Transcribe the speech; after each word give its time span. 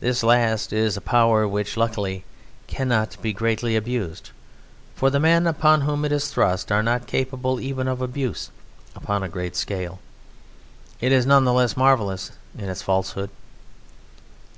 This 0.00 0.22
last 0.22 0.72
is 0.72 0.96
a 0.96 1.00
power 1.02 1.46
which, 1.46 1.76
luckily, 1.76 2.24
cannot 2.66 3.20
be 3.20 3.34
greatly 3.34 3.76
abused, 3.76 4.30
for 4.94 5.10
the 5.10 5.20
men 5.20 5.46
upon 5.46 5.82
whom 5.82 6.06
it 6.06 6.10
is 6.10 6.30
thrust 6.30 6.72
are 6.72 6.82
not 6.82 7.06
capable 7.06 7.60
even 7.60 7.86
of 7.86 8.00
abuse 8.00 8.50
upon 8.96 9.22
a 9.22 9.28
great 9.28 9.54
scale. 9.56 9.98
It 11.02 11.12
is 11.12 11.26
none 11.26 11.44
the 11.44 11.52
less 11.52 11.76
marvellous 11.76 12.30
in 12.58 12.66
its 12.70 12.80
falsehood. 12.80 13.28